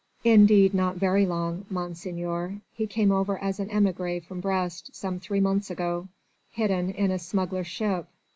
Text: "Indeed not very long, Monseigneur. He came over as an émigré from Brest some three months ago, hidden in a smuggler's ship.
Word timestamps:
"Indeed 0.23 0.73
not 0.73 0.95
very 0.95 1.27
long, 1.27 1.67
Monseigneur. 1.69 2.59
He 2.73 2.87
came 2.87 3.11
over 3.11 3.37
as 3.37 3.59
an 3.59 3.69
émigré 3.69 4.23
from 4.23 4.39
Brest 4.39 4.95
some 4.95 5.19
three 5.19 5.39
months 5.39 5.69
ago, 5.69 6.07
hidden 6.49 6.89
in 6.89 7.11
a 7.11 7.19
smuggler's 7.19 7.67
ship. 7.67 8.07